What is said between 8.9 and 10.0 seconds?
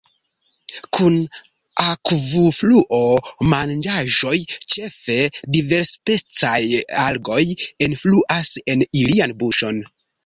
ilian buŝon.